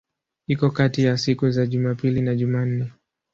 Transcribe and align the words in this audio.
Iko 0.47 0.71
kati 0.71 1.03
ya 1.03 1.17
siku 1.17 1.49
za 1.51 1.65
Jumapili 1.67 2.21
na 2.21 2.35
Jumanne. 2.35 2.91